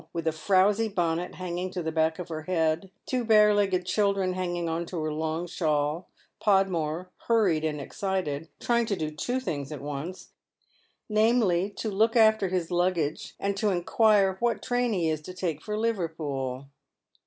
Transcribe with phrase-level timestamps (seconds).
[0.13, 3.53] with a fiows^ bonnet hanging to the back of har head, two bai» S62 toead
[3.53, 3.73] Men's Shoes.
[3.77, 9.39] legi?ed children hanging to the long shawl, Podmore, hurried and excited, trying to do two
[9.39, 10.29] things at once—
[11.07, 15.61] namely, to look after his luggage, and to inquire what train he is to take
[15.61, 16.65] for Liverpool.